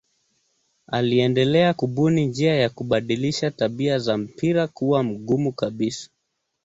[0.87, 6.09] Aliendelea kubuni njia ya kubadilisha tabia za mpira kuwa mgumu kabisa.